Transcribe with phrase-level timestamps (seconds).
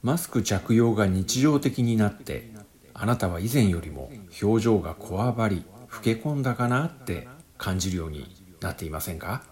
[0.00, 2.52] マスク着用が日常的になって
[2.94, 9.42] あなたは以前よりも表情がこわばり老け込んだかなって感じるようになっていませんか？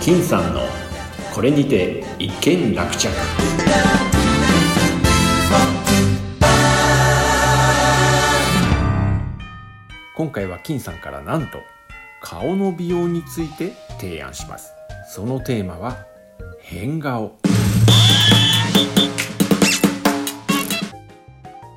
[0.00, 0.62] 金さんの
[1.32, 3.08] これにて一件落着。
[10.16, 11.58] 今回は金さんからなんと
[12.22, 14.72] 顔の美容について提案します。
[15.06, 16.06] そのテーマは
[16.62, 17.36] 変顔。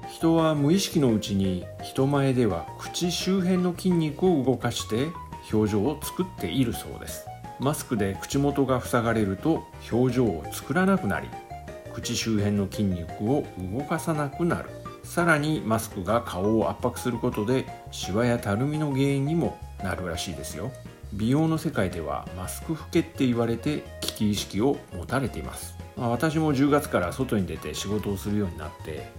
[0.09, 5.09] 人は無意識のうちに人前では口周辺の筋肉を動かして
[5.51, 7.25] 表情を作っているそうです。
[7.59, 11.27] マスクで口元が塞がれると表情を作らなくなり
[11.93, 13.43] 口周辺の筋肉を
[13.75, 14.69] 動かさなくなる。
[15.09, 20.71] さらにマスクが顔を圧迫することでシワやたるみの原因にもなるらしいですよ。
[21.13, 29.09] 美容の世界ではマスク老けって言われて危機意識を持たれています、まあ、私も10月から外に出て仕事をするようになって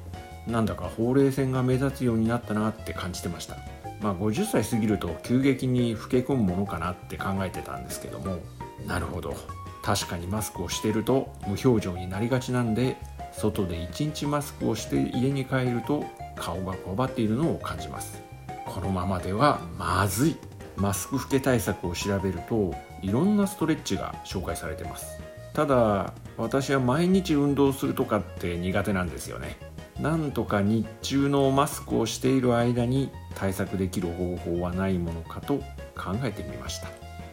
[0.46, 3.56] なんだかほうれい線が目立つようになったなって感じてました。
[4.00, 8.38] まあ50歳過ぎると急激に老け込むものかなって考えてたんですけども。
[8.86, 9.34] なるほど。
[9.82, 12.96] 確かにマスクをしてると無表情になりがちなんで
[13.40, 16.04] 外で1日マスクをして家に帰ると
[16.36, 18.22] 顔がこわばっているのを感じます。
[18.66, 20.36] このままではまずい。
[20.76, 25.20] マスク老け対策を調べるといろんなストレッチが紹介されてます。
[25.54, 29.56] ただ私は毎日運動するとかって苦手なんですよね。
[29.98, 35.58] なんとか日中のマスクをしている間に対策できる方法はないものかと
[35.96, 36.88] 考えてみました。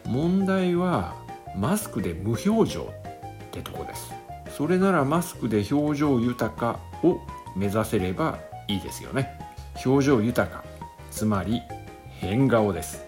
[0.06, 1.14] 問題は
[1.56, 4.12] マスクで無表情ってとこです。
[4.58, 7.20] それならマスクで表情豊かを
[7.54, 9.38] 目指せればいいですよね。
[9.86, 10.64] 表情豊か
[11.12, 11.62] つまり
[12.08, 13.04] 変顔です。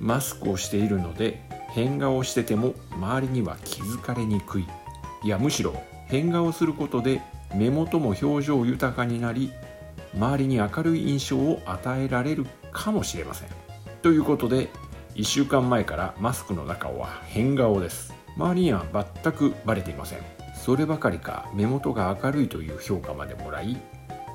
[0.00, 1.42] マスクをしているので
[1.74, 4.66] 変顔してても周りには気づかれにくい。
[5.24, 5.74] いやむしろ
[6.06, 7.20] 変顔することで
[7.54, 9.52] 目元も表情豊かになり
[10.14, 13.48] 周りに明るい印象を与えられるかもしれません。
[14.00, 14.70] ということで
[15.16, 18.14] 1週間前からマスクの中は変顔です。
[18.38, 18.86] 周りには
[19.22, 20.43] 全くバレていません。
[20.64, 23.76] そればかりか目元が明るいという評価までもらい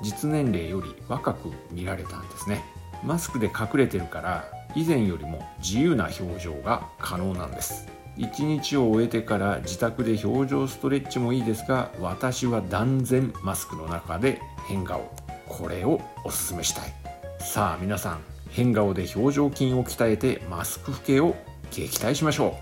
[0.00, 2.62] 実年齢より若く見られたんですね。
[3.02, 4.44] マスクで隠れてるから
[4.76, 7.88] 以前よりも自由な表情が可能なんです。
[8.16, 15.10] 一日を終えてから自宅で表情ストレッチもいいですが私は断然マスクの中で変顔。
[15.48, 16.94] これをおすすめしたい。
[17.40, 18.20] さあ皆さん
[18.50, 21.34] 変顔で表情筋を鍛えてマスク老けを
[21.72, 22.52] 撃退しましょう。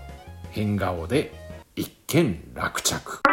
[0.53, 1.31] 変顔で
[1.75, 3.28] 一件落着。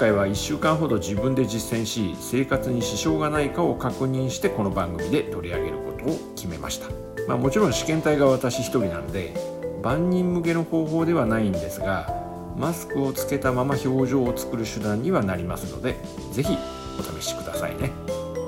[0.00, 6.88] 回は1週間ほど自分で実践し生活に支障がないかを確認してこの番組で取り上げることを決めました、
[7.28, 9.34] まあ、もちろん試験体が私一人なんで
[9.82, 12.08] 万人向けの方法ではないんですが
[12.56, 15.96] マスクをつけたまま表情を作る手段にはなりますので
[16.32, 16.56] 是非
[16.98, 17.90] お試しくださいね。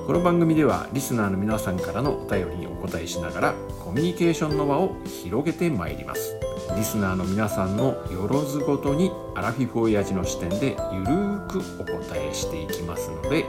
[0.07, 6.52] この番組ではリスナーの皆さんからのお便りにお答えしながらコミュニケーションの輪を広げてまいります。
[6.77, 13.45] リスナーの皆さんのよろずごとにアラフィフ親父の視点でゆるーくお答えしていきますので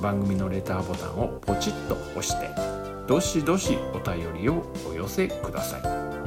[0.00, 2.50] 番組のレターボタンをポチッと押して
[3.06, 5.82] どしどしお便りをお寄せください。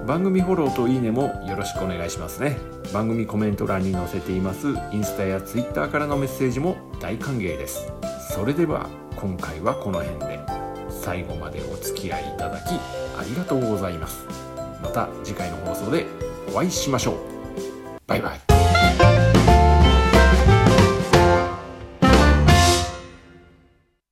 [0.05, 2.57] 番組フォローといいねもよろしくお願いしますね。
[2.91, 7.91] 番組コメント欄に載せていますインスタやツイッターからのメッセージも大歓迎です。
[8.35, 10.61] それでは今回はこの辺で。
[10.89, 12.73] 最後までお付き合いいただき
[13.17, 14.25] ありがとうございます。
[14.81, 16.05] また次回の放送で
[16.49, 17.15] お会いしましょう。
[18.07, 18.50] バイバイ。